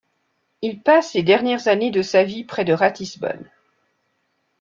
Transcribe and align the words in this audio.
Il 0.63 0.81
passe 0.81 1.13
les 1.13 1.21
dernières 1.21 1.67
années 1.67 1.91
de 1.91 2.01
sa 2.01 2.23
vie 2.23 2.43
près 2.43 2.65
de 2.65 2.73
Ratisbonne. 2.73 3.47